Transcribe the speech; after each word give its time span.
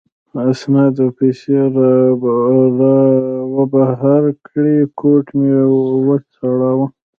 اسناد 0.51 0.95
او 1.03 1.09
پیسې 1.19 1.55
را 1.75 1.93
وبهر 3.55 4.23
کړې، 4.47 4.75
کوټ 4.99 5.25
مې 5.37 5.55
و 6.05 6.09
ځړاوه. 6.35 6.87